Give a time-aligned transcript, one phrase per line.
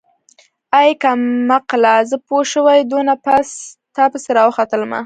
[0.79, 3.49] ای کمقله زه پوشوې دونه پاس
[3.95, 4.99] تاپسې راوختلمه.